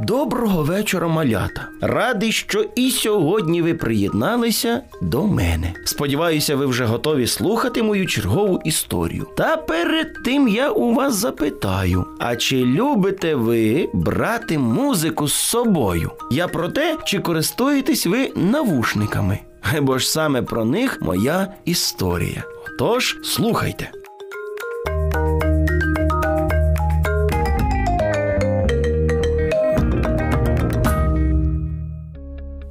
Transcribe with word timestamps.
Доброго 0.00 0.62
вечора, 0.62 1.08
малята. 1.08 1.68
Радий, 1.80 2.32
що 2.32 2.64
і 2.76 2.90
сьогодні 2.90 3.62
ви 3.62 3.74
приєдналися 3.74 4.82
до 5.02 5.26
мене. 5.26 5.74
Сподіваюся, 5.84 6.56
ви 6.56 6.66
вже 6.66 6.84
готові 6.84 7.26
слухати 7.26 7.82
мою 7.82 8.06
чергову 8.06 8.60
історію. 8.64 9.26
Та 9.36 9.56
перед 9.56 10.14
тим 10.24 10.48
я 10.48 10.70
у 10.70 10.94
вас 10.94 11.14
запитаю: 11.14 12.04
а 12.18 12.36
чи 12.36 12.56
любите 12.56 13.34
ви 13.34 13.88
брати 13.92 14.58
музику 14.58 15.28
з 15.28 15.32
собою? 15.34 16.10
Я 16.30 16.48
про 16.48 16.68
те, 16.68 16.96
чи 17.04 17.18
користуєтесь 17.18 18.06
ви 18.06 18.32
навушниками? 18.36 19.38
Бо 19.80 19.98
ж 19.98 20.10
саме 20.10 20.42
про 20.42 20.64
них 20.64 20.98
моя 21.02 21.48
історія. 21.64 22.44
Тож 22.78 23.18
слухайте. 23.22 23.90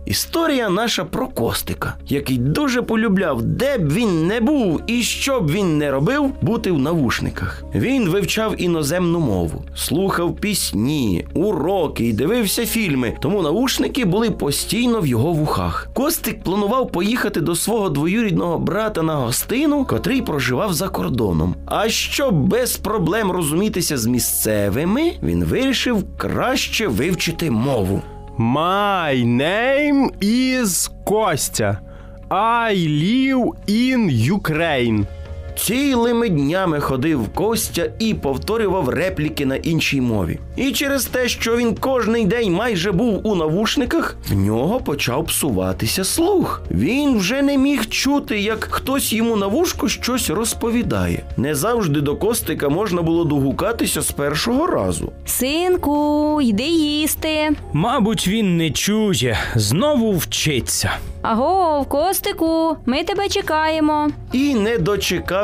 Історія 0.07 0.69
наша 0.69 1.05
про 1.05 1.27
Костика, 1.27 1.95
який 2.07 2.37
дуже 2.37 2.81
полюбляв, 2.81 3.41
де 3.41 3.77
б 3.77 3.93
він 3.93 4.27
не 4.27 4.41
був 4.41 4.81
і 4.87 5.01
що 5.03 5.41
б 5.41 5.51
він 5.51 5.77
не 5.77 5.91
робив, 5.91 6.31
бути 6.41 6.71
в 6.71 6.79
навушниках. 6.79 7.63
Він 7.75 8.09
вивчав 8.09 8.61
іноземну 8.61 9.19
мову, 9.19 9.63
слухав 9.75 10.35
пісні, 10.35 11.25
уроки 11.33 12.05
і 12.05 12.13
дивився 12.13 12.65
фільми, 12.65 13.17
тому 13.21 13.41
навушники 13.41 14.05
були 14.05 14.31
постійно 14.31 15.01
в 15.01 15.07
його 15.07 15.33
вухах. 15.33 15.89
Костик 15.93 16.43
планував 16.43 16.91
поїхати 16.91 17.41
до 17.41 17.55
свого 17.55 17.89
двоюрідного 17.89 18.59
брата 18.59 19.01
на 19.01 19.15
гостину, 19.15 19.85
котрий 19.85 20.21
проживав 20.21 20.73
за 20.73 20.89
кордоном. 20.89 21.55
А 21.65 21.89
щоб 21.89 22.47
без 22.47 22.77
проблем 22.77 23.31
розумітися 23.31 23.97
з 23.97 24.05
місцевими, 24.05 25.11
він 25.23 25.43
вирішив 25.43 26.03
краще 26.17 26.87
вивчити 26.87 27.51
мову. 27.51 28.01
My 28.39 29.23
name 29.23 30.11
is 30.21 30.89
Костя. 31.03 31.81
I 32.29 32.75
live 32.75 33.53
in 33.65 34.09
Ukraine. 34.09 35.07
Цілими 35.57 36.29
днями 36.29 36.79
ходив 36.79 37.29
Костя 37.35 37.89
і 37.99 38.13
повторював 38.13 38.89
репліки 38.89 39.45
на 39.45 39.55
іншій 39.55 40.01
мові. 40.01 40.39
І 40.55 40.71
через 40.71 41.05
те, 41.05 41.27
що 41.27 41.57
він 41.57 41.75
кожний 41.75 42.25
день 42.25 42.53
майже 42.53 42.91
був 42.91 43.27
у 43.27 43.35
навушниках, 43.35 44.15
в 44.29 44.33
нього 44.33 44.79
почав 44.79 45.25
псуватися 45.25 46.03
слух. 46.03 46.61
Він 46.71 47.17
вже 47.17 47.41
не 47.41 47.57
міг 47.57 47.85
чути, 47.89 48.39
як 48.39 48.63
хтось 48.71 49.13
йому 49.13 49.35
на 49.35 49.47
вушку 49.47 49.89
щось 49.89 50.29
розповідає. 50.29 51.23
Не 51.37 51.55
завжди 51.55 52.01
до 52.01 52.15
Костика 52.15 52.69
можна 52.69 53.01
було 53.01 53.23
догукатися 53.23 54.01
з 54.01 54.11
першого 54.11 54.67
разу. 54.67 55.11
Синку, 55.25 56.41
йди 56.41 56.63
їсти. 56.63 57.49
Мабуть, 57.73 58.27
він 58.27 58.57
не 58.57 58.71
чує, 58.71 59.37
знову 59.55 60.11
вчиться. 60.17 60.91
Аго, 61.21 61.81
в 61.81 61.85
Костику, 61.85 62.77
ми 62.85 63.03
тебе 63.03 63.29
чекаємо. 63.29 64.09
І, 64.33 64.53
не 64.55 64.77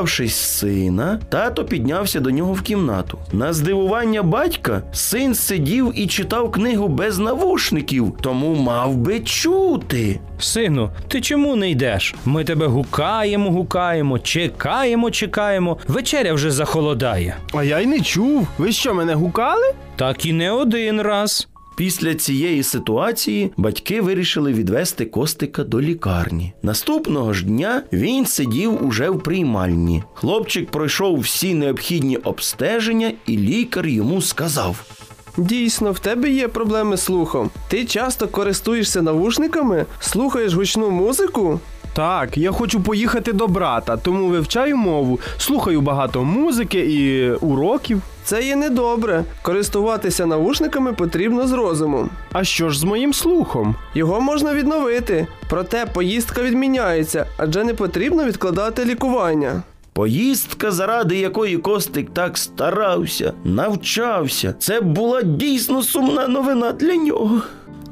дочекавшись 0.04 0.36
сина, 0.36 1.20
тато 1.30 1.66
піднявся 1.66 2.20
до 2.20 2.32
нього 2.32 2.54
в 2.54 2.62
кімнату. 2.62 3.18
На 3.32 3.54
здивування 3.54 4.24
батька 4.24 4.82
син 4.94 5.36
сидів 5.36 5.92
і 5.96 6.08
читав 6.08 6.52
книгу 6.52 6.88
без 6.88 7.20
навушників, 7.20 8.14
тому 8.22 8.56
мав 8.56 8.96
би 8.96 9.20
чути. 9.20 10.20
Сину, 10.40 10.90
ти 11.08 11.22
чому 11.22 11.56
не 11.56 11.70
йдеш? 11.70 12.16
Ми 12.26 12.44
тебе 12.44 12.68
гукаємо, 12.68 13.52
гукаємо, 13.52 14.20
чекаємо, 14.20 15.12
чекаємо. 15.12 15.78
Вечеря 15.88 16.34
вже 16.34 16.52
захолодає. 16.52 17.38
А 17.54 17.64
я 17.64 17.80
й 17.80 17.86
не 17.86 18.00
чув. 18.00 18.48
Ви 18.58 18.72
що, 18.72 18.94
мене 18.94 19.14
гукали? 19.14 19.74
Так 19.96 20.26
і 20.26 20.34
не 20.34 20.52
один 20.52 21.02
раз. 21.02 21.48
Після 21.76 22.16
цієї 22.16 22.64
ситуації 22.64 23.52
батьки 23.58 24.02
вирішили 24.02 24.54
відвести 24.54 25.06
Костика 25.06 25.64
до 25.64 25.82
лікарні. 25.82 26.54
Наступного 26.62 27.34
ж 27.34 27.46
дня 27.46 27.84
він 27.94 28.26
сидів 28.26 28.86
уже 28.88 29.10
в 29.10 29.24
приймальні. 29.24 30.04
Хлопчик 30.14 30.72
пройшов 30.72 31.20
всі 31.20 31.54
необхідні 31.54 32.18
обстеження, 32.18 33.12
і 33.26 33.38
лікар 33.38 33.88
йому 33.88 34.22
сказав: 34.22 34.86
Дійсно, 35.38 35.92
в 35.92 36.00
тебе 36.00 36.30
є 36.30 36.48
проблеми 36.48 36.98
з 36.98 37.02
слухом. 37.02 37.50
Ти 37.68 37.86
часто 37.86 38.28
користуєшся 38.28 39.02
навушниками, 39.02 39.86
слухаєш 40.00 40.54
гучну 40.54 40.90
музику? 40.90 41.60
Так, 41.94 42.38
я 42.38 42.52
хочу 42.52 42.82
поїхати 42.82 43.34
до 43.34 43.48
брата, 43.48 43.98
тому 43.98 44.28
вивчаю 44.28 44.78
мову, 44.78 45.20
слухаю 45.38 45.82
багато 45.82 46.24
музики 46.24 46.80
і 46.80 47.32
уроків. 47.32 48.02
Це 48.24 48.44
є 48.44 48.56
недобре. 48.56 49.24
Користуватися 49.42 50.26
навушниками 50.26 50.94
потрібно 50.94 51.48
з 51.48 51.52
розумом. 51.52 52.10
А 52.32 52.44
що 52.44 52.70
ж 52.70 52.80
з 52.80 52.84
моїм 52.84 53.14
слухом? 53.14 53.76
Його 53.96 54.22
можна 54.22 54.54
відновити, 54.54 55.28
проте 55.50 55.86
поїздка 55.86 56.42
відміняється, 56.42 57.26
адже 57.38 57.64
не 57.64 57.74
потрібно 57.74 58.26
відкладати 58.26 58.86
лікування. 58.86 59.64
Поїздка, 59.94 60.72
заради 60.72 61.16
якої 61.18 61.58
Костик 61.58 62.10
так 62.14 62.38
старався, 62.38 63.34
навчався. 63.44 64.54
Це 64.60 64.82
була 64.82 65.22
дійсно 65.22 65.84
сумна 65.84 66.28
новина 66.28 66.72
для 66.72 66.96
нього. 66.96 67.42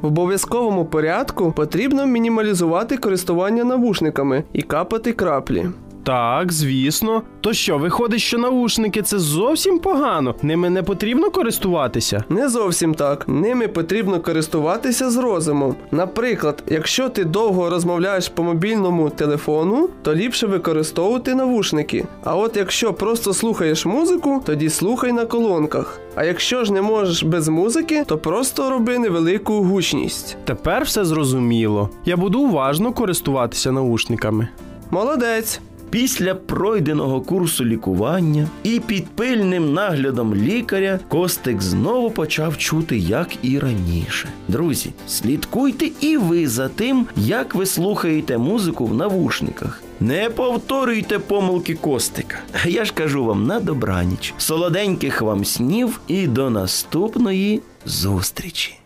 В 0.01 0.05
обов'язковому 0.05 0.85
порядку 0.85 1.51
потрібно 1.51 2.05
мінімалізувати 2.05 2.97
користування 2.97 3.63
навушниками 3.63 4.43
і 4.53 4.61
капати 4.61 5.13
краплі. 5.13 5.65
Так, 6.03 6.51
звісно. 6.51 7.21
То 7.41 7.53
що, 7.53 7.77
виходить, 7.77 8.21
що 8.21 8.37
наушники 8.37 9.01
це 9.01 9.19
зовсім 9.19 9.79
погано? 9.79 10.35
Ними 10.41 10.69
не 10.69 10.83
потрібно 10.83 11.31
користуватися? 11.31 12.23
Не 12.29 12.49
зовсім 12.49 12.93
так. 12.93 13.27
Ними 13.27 13.67
потрібно 13.67 14.19
користуватися 14.19 15.09
з 15.09 15.17
розумом. 15.17 15.75
Наприклад, 15.91 16.63
якщо 16.67 17.09
ти 17.09 17.23
довго 17.23 17.69
розмовляєш 17.69 18.29
по 18.29 18.43
мобільному 18.43 19.09
телефону, 19.09 19.89
то 20.01 20.15
ліпше 20.15 20.47
використовувати 20.47 21.35
навушники. 21.35 22.05
А 22.23 22.35
от 22.35 22.57
якщо 22.57 22.93
просто 22.93 23.33
слухаєш 23.33 23.85
музику, 23.85 24.41
тоді 24.45 24.69
слухай 24.69 25.11
на 25.11 25.25
колонках. 25.25 25.99
А 26.15 26.23
якщо 26.23 26.63
ж 26.63 26.73
не 26.73 26.81
можеш 26.81 27.23
без 27.23 27.47
музики, 27.47 28.03
то 28.07 28.17
просто 28.17 28.69
роби 28.69 28.99
невелику 28.99 29.53
гучність. 29.63 30.37
Тепер 30.45 30.83
все 30.83 31.05
зрозуміло. 31.05 31.89
Я 32.05 32.17
буду 32.17 32.39
уважно 32.41 32.93
користуватися 32.93 33.71
наушниками. 33.71 34.47
Молодець! 34.91 35.61
Після 35.91 36.35
пройденого 36.35 37.21
курсу 37.21 37.65
лікування 37.65 38.47
і 38.63 38.79
під 38.79 39.07
пильним 39.07 39.73
наглядом 39.73 40.35
лікаря 40.35 40.99
Костик 41.07 41.61
знову 41.61 42.11
почав 42.11 42.57
чути, 42.57 42.97
як 42.97 43.27
і 43.41 43.59
раніше. 43.59 44.29
Друзі, 44.47 44.93
слідкуйте 45.07 45.89
і 46.01 46.17
ви 46.17 46.47
за 46.47 46.69
тим, 46.69 47.05
як 47.15 47.55
ви 47.55 47.65
слухаєте 47.65 48.37
музику 48.37 48.85
в 48.85 48.93
навушниках. 48.93 49.83
Не 49.99 50.29
повторюйте 50.29 51.19
помилки 51.19 51.75
Костика. 51.75 52.39
Я 52.65 52.85
ж 52.85 52.93
кажу 52.93 53.25
вам 53.25 53.45
на 53.45 53.59
добраніч, 53.59 54.33
солоденьких 54.37 55.21
вам 55.21 55.45
снів 55.45 56.01
і 56.07 56.27
до 56.27 56.49
наступної 56.49 57.61
зустрічі. 57.85 58.80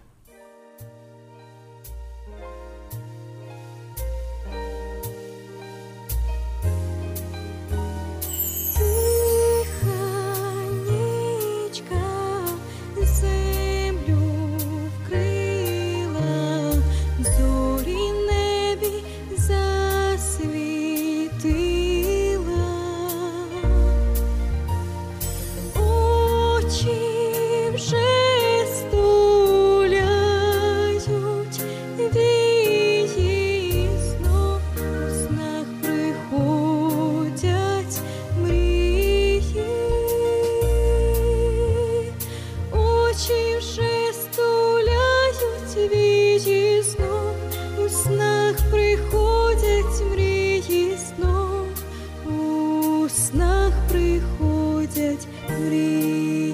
приходять 53.89 55.27
в 55.49 55.69
рік. 55.69 56.44